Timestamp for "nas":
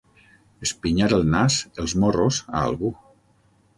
1.35-1.57